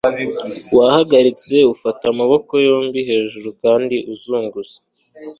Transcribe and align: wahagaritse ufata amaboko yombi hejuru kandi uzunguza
wahagaritse 0.77 1.55
ufata 1.73 2.03
amaboko 2.13 2.53
yombi 2.67 2.99
hejuru 3.09 3.47
kandi 3.63 3.95
uzunguza 4.13 4.77